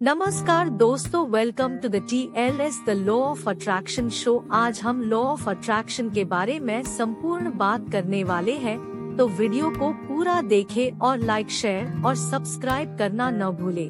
[0.00, 5.00] नमस्कार दोस्तों welcome to the T L S the law of attraction show आज हम
[5.02, 8.76] लॉ ऑफ़ अट्रैक्शन के बारे में संपूर्ण बात करने वाले हैं
[9.16, 13.88] तो वीडियो को पूरा देखें और लाइक शेयर और सब्सक्राइब करना न भूले।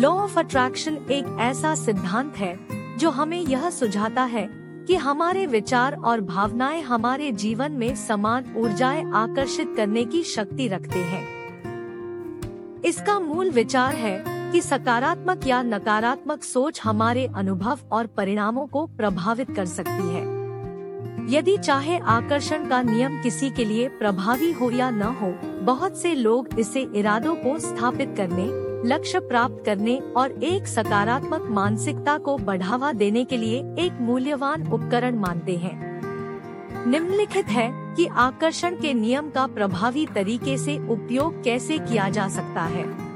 [0.00, 2.58] लॉ ऑफ़ अट्रैक्शन एक ऐसा सिद्धांत है,
[2.98, 4.46] जो हमें यह सुझाता है
[4.88, 11.04] कि हमारे विचार और भावनाएँ हमारे जीवन में समान ऊर्जाएँ आकर्षित करने की शक्ति रखते
[11.04, 11.24] हैं।
[12.84, 19.50] इसका मूल विचार है कि सकारात्मक या नकारात्मक सोच हमारे अनुभव और परिणामों को प्रभावित
[19.50, 20.40] कर सकती है।
[21.34, 26.14] यदि चाहे आकर्षण का नियम किसी के लिए प्रभावी हो या न हो, बहुत से
[26.14, 28.46] लोग इसे इरादों को स्थापित करने,
[28.88, 35.18] लक्ष्य प्राप्त करने और एक सकारात्मक मानसिकता को बढ़ावा देने के लिए एक मूल्यवान उपकरण
[35.18, 35.90] मानते हैं।
[36.86, 42.62] निम्नलिखित है कि आकर्षण के नियम का प्रभावी तरीके से उपयोग कैसे किया जा सकता
[42.62, 43.09] है।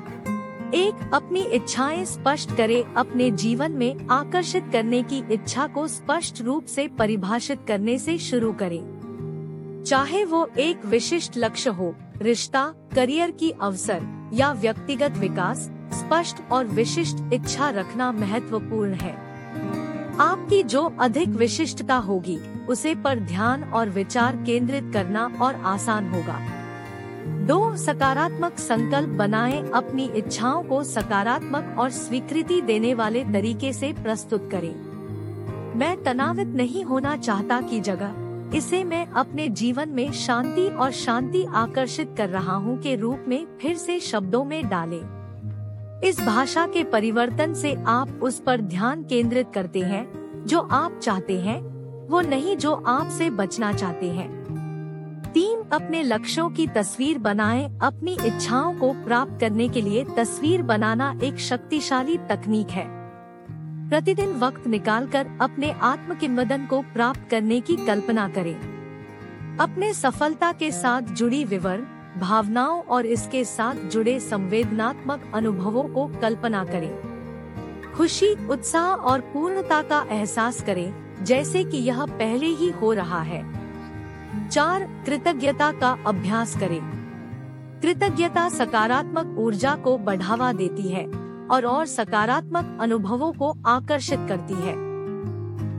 [0.74, 6.64] एक अपनी इच्छाएँ स्पष्ट करे, अपने जीवन में आकर्षित करने की इच्छा को स्पष्ट रूप
[6.66, 13.50] से परिभाषित करने से शुरू करें। चाहे वो एक विशिष्ट लक्ष्य हो, रिश्ता, करियर की
[13.50, 19.12] अवसर, या व्यक्तिगत विकास, स्पष्ट और विशिष्ट इच्छा रखना महत्वपूर्ण है।
[20.20, 26.63] आपकी जो अधिक विशिष्टता होगी, उसे पर ध्यान और विचार केंद्रित करना और आसान होगा।
[27.44, 34.48] दो सकारात्मक संकल्प बनाएँ अपनी इच्छाओं को सकारात्मक और स्वीकृति देने वाले तरीके से प्रस्तुत
[34.52, 34.74] करें
[35.78, 38.14] मैं तनावित नहीं होना चाहता की जगह,
[38.54, 43.46] इसे मैं अपने जीवन में शांति और शांति आकर्षित कर रहा हूँ के रूप में
[43.60, 49.50] फिर से शब्दों में डालें। इस भाषा के परिवर्तन से आप उस पर ध्यान केंद्रित
[49.54, 50.06] करते हैं,
[50.46, 51.60] जो आप चाहते हैं,
[52.08, 54.43] वो नहीं जो आपसे बचना चाहते हैं
[55.72, 61.38] अपने लक्ष्यों की तस्वीर बनाएँ, अपनी इच्छाओं को प्राप्त करने के लिए तस्वीर बनाना एक
[61.38, 63.04] शक्तिशाली तकनीक है।
[63.88, 68.56] प्रतिदिन वक्त निकालकर अपने आत्म किम्वदन को प्राप्त करने की कल्पना करें।
[69.60, 71.82] अपने सफलता के साथ जुड़ी विवर,
[72.18, 77.14] भावनाओं और इसके साथ जुड़े संवेदनात्मक अनुभवों को कल्पना करें।
[77.96, 80.94] खुशी, उत्साह और पूर्णता का एहसास करें,
[81.24, 83.53] जैसे कि यह पहले ही हो रहा है।
[84.52, 87.04] चार, कृतज्ञता का अभ्यास करें।
[87.82, 91.06] कृतज्ञता सकारात्मक ऊर्जा को बढ़ावा देती है
[91.50, 94.84] और और सकारात्मक अनुभवों को आकर्षित करती है।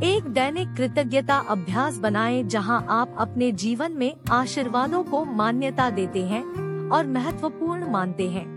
[0.03, 6.43] एक, दैनिक कृतज्ञता अभ्यास बनाएँ जहाँ आप अपने जीवन में आशीर्वादों को मान्यता देते हैं
[6.89, 8.55] और महत्वपूर्ण मानते हैं।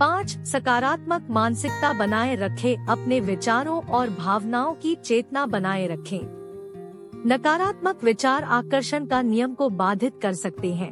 [0.00, 6.45] पाँच, सकारात्मक मानसिकता बनाए रखें, अपने विचारों और भावनाओं की चेतना बनाए रखें।
[7.26, 10.90] नकारात्मक विचार आकर्षण का नियम को बाधित कर सकते हैं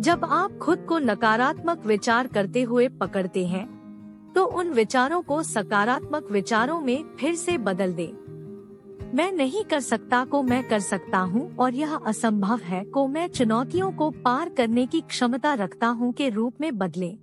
[0.00, 3.64] जब आप खुद को नकारात्मक विचार करते हुए पकड़ते हैं
[4.32, 8.12] तो उन विचारों को सकारात्मक विचारों में फिर से बदल दें।
[9.14, 13.28] मैं नहीं कर सकता को मैं कर सकता हूँ और यह असंभव है को मैं
[13.28, 17.16] चुनौतियों को पार करने की क्षमता रखता हूँ के रूप में बदलें।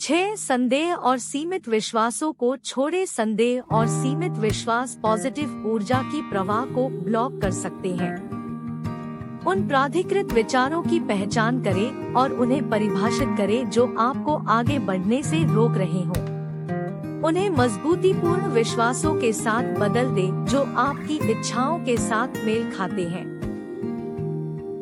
[0.00, 6.64] छह संदेह और सीमित विश्वासों को छोड़े संदेह और सीमित विश्वास पॉजिटिव ऊर्जा की प्रवाह
[6.64, 8.12] को ब्लॉक कर सकते हैं।
[9.46, 15.42] उन प्राधिकृत विचारों की पहचान करें और उन्हें परिभाषित करें जो आपको आगे बढ़ने से
[15.54, 21.96] रोक रहे हों। उन्हें मजबूती पूर्ण विश्वासों के साथ बदल दें जो आपकी इच्छाओं के
[21.96, 23.24] साथ मेल खाते हैं।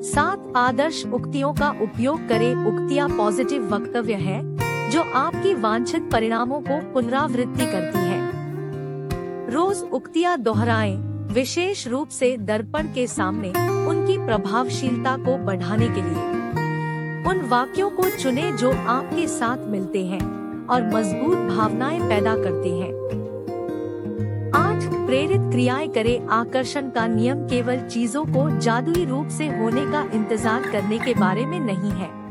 [0.04, 4.61] सात आदर्श उक्तियों का उपयोग करें। उक्तियाँ पॉजिटिव वक्तव्य है।
[4.92, 10.96] जो आपकी वांछित परिणामों को पुनरावृत्ति करती है। रोज उक्तियाँ दोहराएँ,
[11.32, 13.48] विशेष रूप से दर्पण के सामने
[13.88, 16.30] उनकी प्रभावशीलता को बढ़ाने के लिए।
[17.30, 20.20] उन वाक्यों को चुने जो आपके साथ मिलते हैं
[20.66, 22.92] और मज़बूत भावनाएँ पैदा करते हैं।
[24.54, 30.08] आठ प्रेरित क्रियाएँ करें आकर्षण का नियम केवल चीज़ों को जादुई रूप से होने का
[30.14, 32.21] इंतज़ार करने के बारे में नहीं है।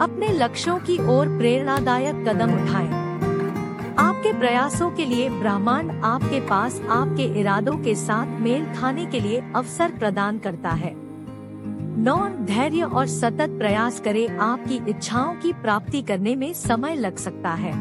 [0.00, 2.88] अपने लक्ष्यों की ओर प्रेरणादायक कदम उठाएँ।
[3.98, 9.42] आपके प्रयासों के लिए ब्रह्मांड आपके पास आपके इरादों के साथ मेल खाने के लिए
[9.56, 10.94] अवसर प्रदान करता है
[11.98, 12.16] नौ
[12.46, 17.72] धैर्य और सतत प्रयास करें, आपकी इच्छाओं की प्राप्ति करने में समय लग सकता है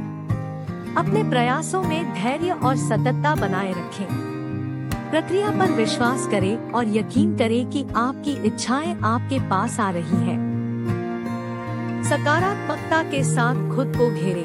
[0.96, 4.08] अपने प्रयासों में धैर्य और सततता बनाए रखें
[5.12, 10.49] प्रक्रिया पर विश्वास करें और यकीन करें कि आपकी इच्छाएँ आपके पास आ रही हैं।
[12.04, 14.44] सकारात्मकता के साथ खुद को घेरे।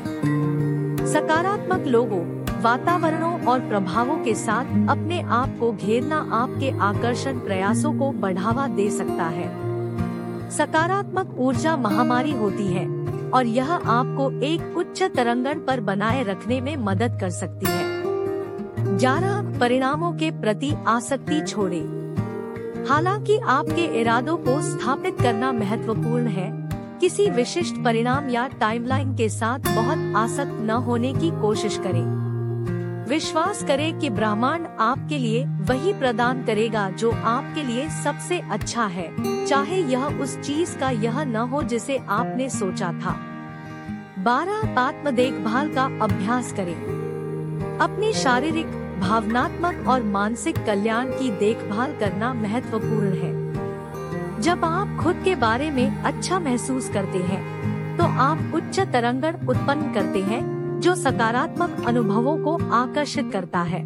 [1.07, 8.13] सकारात्मक लोगों, वातावरणों और प्रभावों के साथ अपने आप को घेरना आपके आकर्षण प्रयासों को
[8.13, 9.49] बढ़ावा दे सकता है।
[10.51, 16.77] सकारात्मक ऊर्जा महामारी होती है और यह आपको एक उच्च तरंगण पर बनाए रखने में
[16.77, 17.85] मदद कर सकती है।
[18.99, 21.81] ग्यारह परिणामों के प्रति आसक्ति छोड़े।
[22.89, 26.64] हालाँकि आपके इरादों को स्थापित करना महत्वपूर्ण है
[27.05, 32.05] किसी विशिष्ट परिणाम या टाइमलाइन के साथ बहुत आसक्त न होने की कोशिश करें।
[33.09, 39.11] विश्वास करें कि ब्रह्मांड आपके लिए वही प्रदान करेगा जो आपके लिए सबसे अच्छा है,
[39.47, 43.21] चाहे यह उस चीज़ का यह न हो जिसे आपने सोचा था।
[44.19, 48.67] बारह आत्म देखभाल का अभ्यास करें। अपने शारीरिक,
[49.01, 53.44] भावनात्मक और मानसिक कल्याण की देखभाल करना महत्वपूर्ण है।
[54.45, 59.93] जब आप खुद के बारे में अच्छा महसूस करते हैं तो आप उच्च तरंगण उत्पन्न
[59.93, 63.81] करते हैं, जो सकारात्मक अनुभवों को आकर्षित करता है।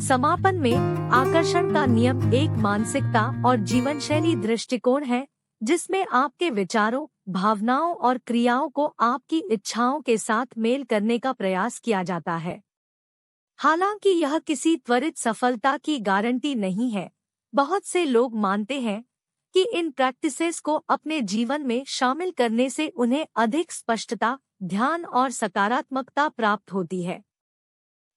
[0.00, 0.74] समापन में
[1.12, 5.26] आकर्षण का नियम एक मानसिकता और जीवन शैली दृष्टिकोण है,
[5.62, 11.78] जिसमें आपके विचारों, भावनाओं और क्रियाओं को आपकी इच्छाओं के साथ मेल करने का प्रयास
[11.78, 12.60] किया जाता है।
[13.58, 17.10] हालाँकि यह किसी त्वरित सफलता की गारंटी नहीं है,
[17.54, 19.02] बहुत से लोग मानते हैं
[19.54, 25.30] कि इन प्रैक्टिसेस को अपने जीवन में शामिल करने से उन्हें अधिक स्पष्टता, ध्यान और
[25.30, 27.22] सकारात्मकता प्राप्त होती है।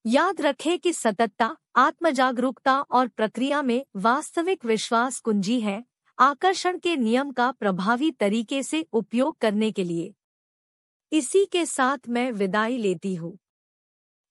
[0.05, 5.85] याद रखें कि सततता, आत्मजागरूकता और प्रक्रिया में वास्तविक विश्वास कुंजी है,
[6.19, 10.13] आकर्षण के नियम का प्रभावी तरीके से उपयोग करने के लिए।
[11.11, 13.37] इसी के साथ मैं विदाई लेती हूँ।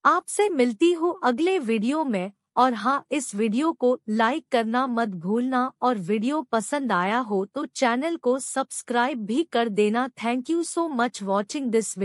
[0.05, 5.71] आपसे मिलती हूँ अगले वीडियो में। और हाँ इस वीडियो को लाइक करना मत भूलना
[5.83, 10.89] और वीडियो पसंद आया हो तो चैनल को सब्सक्राइब भी कर देना। Thank you so
[10.89, 12.01] much watching this video.